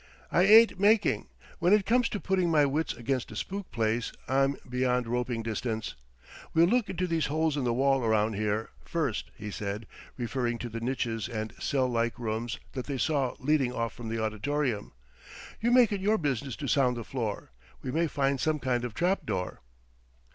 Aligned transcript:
"I 0.31 0.41
ain't 0.45 0.79
making. 0.79 1.27
When 1.59 1.73
it 1.73 1.85
comes 1.85 2.09
to 2.09 2.19
putting 2.19 2.49
my 2.49 2.65
wits 2.65 2.91
against 2.95 3.31
a 3.31 3.35
spook 3.35 3.69
place, 3.69 4.11
I'm 4.27 4.57
beyond 4.67 5.05
roping 5.05 5.43
distance. 5.43 5.93
We'll 6.55 6.65
look 6.65 6.89
into 6.89 7.05
these 7.05 7.27
holes 7.27 7.55
in 7.55 7.65
the 7.65 7.71
wall 7.75 8.03
around 8.03 8.33
here, 8.33 8.71
first," 8.83 9.29
he 9.35 9.51
said, 9.51 9.85
referring 10.17 10.57
to 10.57 10.69
the 10.69 10.79
niches 10.79 11.29
and 11.29 11.53
cell 11.59 11.87
like 11.87 12.17
rooms 12.17 12.59
that 12.71 12.87
they 12.87 12.97
saw 12.97 13.35
leading 13.37 13.73
off 13.73 13.93
from 13.93 14.09
the 14.09 14.17
auditorium. 14.19 14.93
"You 15.59 15.69
make 15.69 15.91
it 15.91 16.01
your 16.01 16.17
business 16.17 16.55
to 16.55 16.67
sound 16.67 16.97
the 16.97 17.03
floor. 17.03 17.51
We 17.83 17.91
may 17.91 18.07
find 18.07 18.39
some 18.39 18.57
kind 18.57 18.83
of 18.83 18.95
trap 18.95 19.23
door." 19.27 19.61